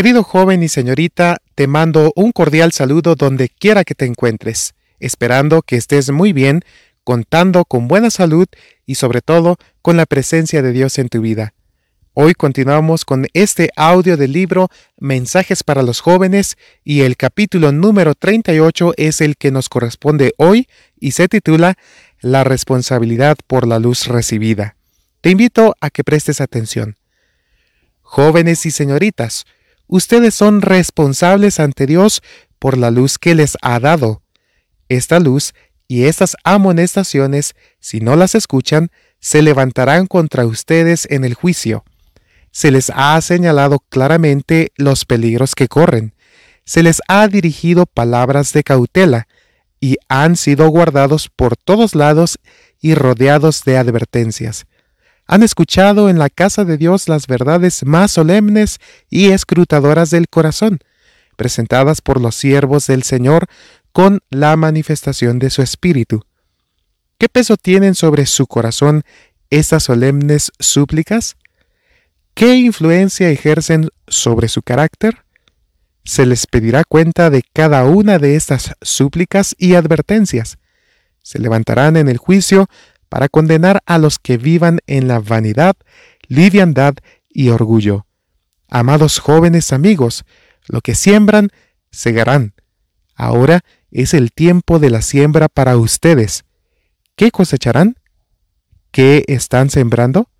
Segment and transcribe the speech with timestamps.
[0.00, 5.60] Querido joven y señorita, te mando un cordial saludo donde quiera que te encuentres, esperando
[5.60, 6.62] que estés muy bien,
[7.04, 8.46] contando con buena salud
[8.86, 11.52] y sobre todo con la presencia de Dios en tu vida.
[12.14, 18.14] Hoy continuamos con este audio del libro Mensajes para los jóvenes y el capítulo número
[18.14, 20.66] 38 es el que nos corresponde hoy
[20.98, 21.74] y se titula
[22.22, 24.76] La responsabilidad por la luz recibida.
[25.20, 26.96] Te invito a que prestes atención.
[28.00, 29.44] Jóvenes y señoritas,
[29.90, 32.22] ustedes son responsables ante Dios
[32.58, 34.22] por la luz que les ha dado.
[34.88, 35.52] Esta luz
[35.88, 41.84] y estas amonestaciones, si no las escuchan, se levantarán contra ustedes en el juicio.
[42.52, 46.14] Se les ha señalado claramente los peligros que corren.
[46.64, 49.26] Se les ha dirigido palabras de cautela,
[49.80, 52.38] y han sido guardados por todos lados
[52.80, 54.66] y rodeados de advertencias
[55.30, 60.80] han escuchado en la casa de Dios las verdades más solemnes y escrutadoras del corazón,
[61.36, 63.46] presentadas por los siervos del Señor
[63.92, 66.24] con la manifestación de su Espíritu.
[67.16, 69.04] ¿Qué peso tienen sobre su corazón
[69.50, 71.36] estas solemnes súplicas?
[72.34, 75.18] ¿Qué influencia ejercen sobre su carácter?
[76.02, 80.58] Se les pedirá cuenta de cada una de estas súplicas y advertencias.
[81.22, 82.68] Se levantarán en el juicio
[83.10, 85.74] para condenar a los que vivan en la vanidad,
[86.28, 86.94] liviandad
[87.28, 88.06] y orgullo.
[88.68, 90.24] Amados jóvenes amigos,
[90.66, 91.50] lo que siembran,
[91.90, 92.54] segarán.
[93.14, 96.44] Ahora es el tiempo de la siembra para ustedes.
[97.16, 97.96] ¿Qué cosecharán?
[98.92, 100.30] ¿Qué están sembrando?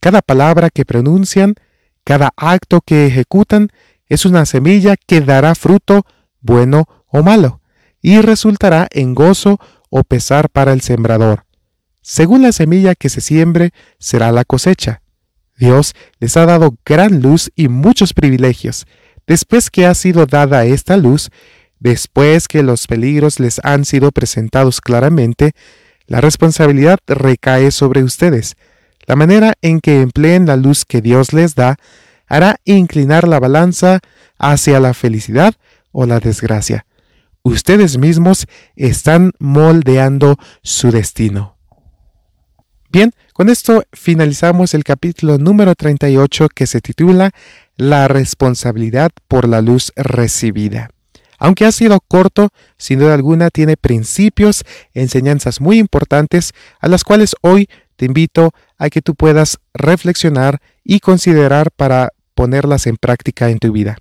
[0.00, 1.56] Cada palabra que pronuncian,
[2.04, 3.70] cada acto que ejecutan,
[4.06, 6.06] es una semilla que dará fruto,
[6.40, 7.60] bueno o malo,
[8.00, 9.58] y resultará en gozo
[9.90, 11.47] o pesar para el sembrador.
[12.10, 15.02] Según la semilla que se siembre, será la cosecha.
[15.58, 18.86] Dios les ha dado gran luz y muchos privilegios.
[19.26, 21.28] Después que ha sido dada esta luz,
[21.80, 25.52] después que los peligros les han sido presentados claramente,
[26.06, 28.56] la responsabilidad recae sobre ustedes.
[29.06, 31.76] La manera en que empleen la luz que Dios les da
[32.26, 34.00] hará inclinar la balanza
[34.38, 35.52] hacia la felicidad
[35.92, 36.86] o la desgracia.
[37.42, 38.46] Ustedes mismos
[38.76, 41.57] están moldeando su destino.
[42.90, 47.32] Bien, con esto finalizamos el capítulo número 38 que se titula
[47.76, 50.88] La responsabilidad por la luz recibida.
[51.38, 57.36] Aunque ha sido corto, sin duda alguna tiene principios, enseñanzas muy importantes a las cuales
[57.42, 63.58] hoy te invito a que tú puedas reflexionar y considerar para ponerlas en práctica en
[63.58, 63.98] tu vida.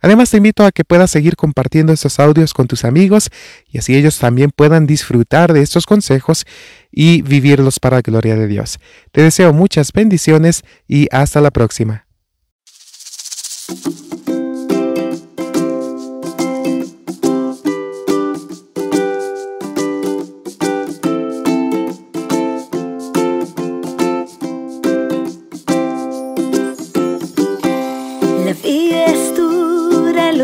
[0.00, 3.30] Además te invito a que puedas seguir compartiendo estos audios con tus amigos
[3.68, 6.44] y así ellos también puedan disfrutar de estos consejos
[6.90, 8.78] y vivirlos para la gloria de Dios.
[9.12, 12.06] Te deseo muchas bendiciones y hasta la próxima.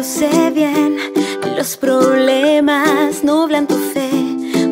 [0.02, 0.96] Sé bien,
[1.56, 4.10] los problemas nublan tu fe,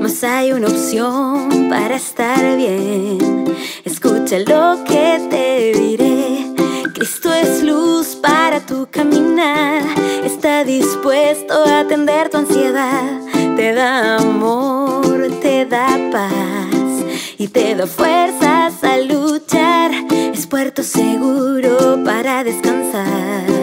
[0.00, 3.44] mas hay una opción para estar bien.
[3.84, 6.46] Escucha lo que te diré.
[6.94, 9.82] Cristo es luz para tu caminar,
[10.24, 13.20] está dispuesto a atender tu ansiedad,
[13.56, 17.04] te da amor, te da paz
[17.38, 23.59] y te da fuerzas a luchar, es puerto seguro para descansar.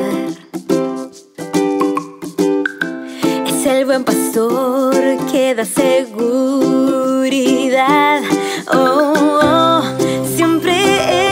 [4.18, 4.94] Pastor
[5.32, 6.22] que da seguridad.
[8.74, 9.14] Oh,
[9.44, 9.82] oh,
[10.36, 10.74] siempre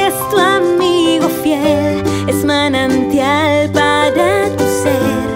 [0.06, 5.30] es tu amigo fiel, es manantial para tu ser.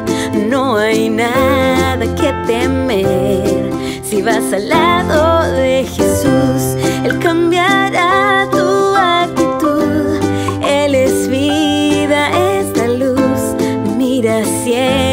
[0.50, 3.72] No hay nada que temer
[4.04, 10.20] si vas al lado de Jesús, Él cambiará tu actitud.
[10.64, 13.56] Él es vida, es la luz,
[13.98, 15.09] mira siempre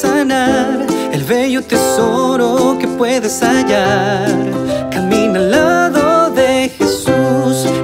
[0.00, 0.86] sanar.
[1.12, 4.28] El bello tesoro que puedes hallar.
[4.90, 6.04] Camina al lado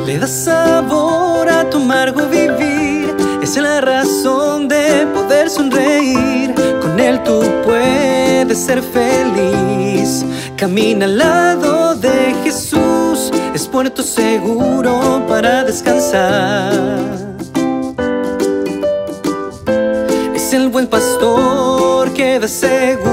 [0.07, 3.15] le da sabor a tu amargo vivir.
[3.43, 6.53] Es la razón de poder sonreír.
[6.83, 10.25] Con él tú puedes ser feliz.
[10.57, 17.30] Camina al lado de Jesús, es puerto seguro para descansar.
[20.51, 23.07] Es el buen pastor que da seguridad.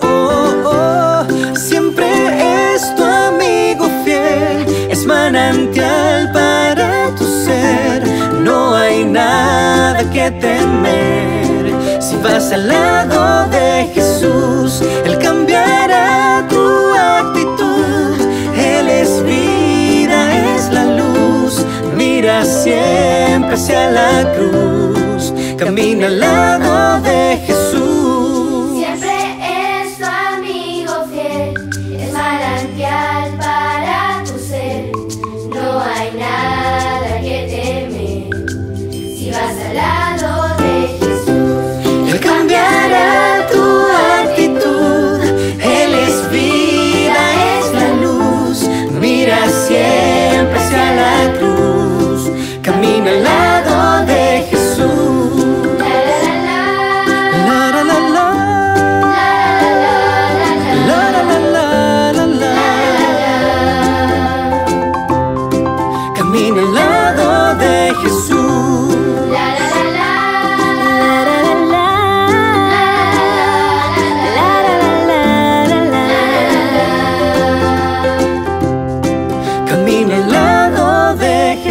[0.00, 1.24] Oh, oh,
[1.56, 2.06] siempre
[2.74, 8.04] es tu amigo fiel, es manantial para tu ser.
[8.44, 14.80] No hay nada que temer si vas al lado de Jesús.
[15.04, 18.14] Él cambiará tu actitud.
[18.56, 21.66] Él es vida, es la luz.
[21.96, 24.83] Mira siempre hacia la cruz.
[25.56, 27.03] Camina al lado de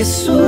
[0.04, 0.43] Camina